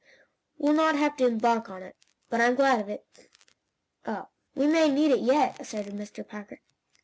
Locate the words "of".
2.79-2.89